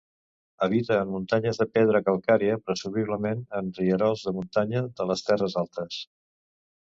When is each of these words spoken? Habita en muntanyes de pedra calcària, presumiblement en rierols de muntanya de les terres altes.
Habita 0.67 0.95
en 1.01 1.09
muntanyes 1.15 1.59
de 1.61 1.65
pedra 1.75 2.01
calcària, 2.07 2.55
presumiblement 2.69 3.45
en 3.59 3.69
rierols 3.81 4.25
de 4.29 4.33
muntanya 4.39 4.83
de 5.03 5.07
les 5.11 5.23
terres 5.29 5.59
altes. 5.65 6.01